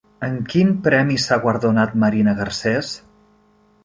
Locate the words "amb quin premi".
0.27-1.17